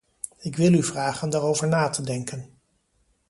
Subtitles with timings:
[0.39, 2.57] Ik wil u vragen daarover na te denken.